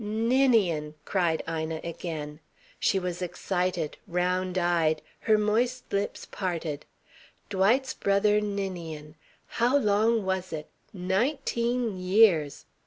"Ninian!" 0.03 0.95
cried 1.05 1.43
Ina 1.47 1.79
again. 1.83 2.39
She 2.79 2.97
was 2.97 3.21
excited, 3.21 3.97
round 4.07 4.57
eyed, 4.57 5.03
her 5.29 5.37
moist 5.37 5.93
lips 5.93 6.25
parted. 6.25 6.87
Dwight's 7.51 7.93
brother 7.93 8.41
Ninian. 8.41 9.13
How 9.61 9.77
long 9.77 10.25
was 10.25 10.53
it? 10.53 10.69
Nineteen 10.91 11.99
years. 11.99 12.65